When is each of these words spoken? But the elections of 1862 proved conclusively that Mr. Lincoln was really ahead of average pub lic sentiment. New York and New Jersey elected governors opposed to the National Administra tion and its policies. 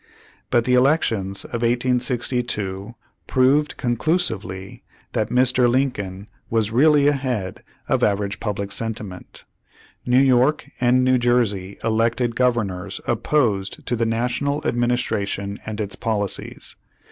But 0.49 0.65
the 0.65 0.73
elections 0.73 1.45
of 1.45 1.61
1862 1.61 2.95
proved 3.27 3.77
conclusively 3.77 4.83
that 5.11 5.29
Mr. 5.29 5.69
Lincoln 5.69 6.25
was 6.49 6.71
really 6.71 7.07
ahead 7.07 7.61
of 7.87 8.01
average 8.01 8.39
pub 8.39 8.57
lic 8.57 8.71
sentiment. 8.71 9.45
New 10.03 10.17
York 10.17 10.71
and 10.81 11.03
New 11.03 11.19
Jersey 11.19 11.77
elected 11.83 12.35
governors 12.35 12.99
opposed 13.07 13.85
to 13.85 13.95
the 13.95 14.07
National 14.07 14.63
Administra 14.63 15.27
tion 15.27 15.59
and 15.67 15.79
its 15.79 15.95
policies. 15.95 16.75